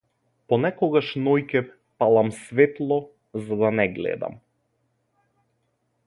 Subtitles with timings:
[0.51, 1.61] Понекогаш ноќе
[2.03, 2.97] палам светло
[3.43, 4.39] за да не гледам.